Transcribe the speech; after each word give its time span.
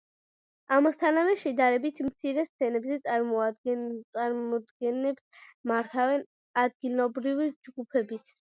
ამასთანავე, 0.77 1.35
შედარებით 1.41 2.01
მცირე 2.07 2.45
სცენებზე 2.47 2.97
წარმოდგენებს 3.09 5.45
მართავენ 5.73 6.25
ადგილობრივი 6.67 7.53
ჯგუფებიც. 7.69 8.35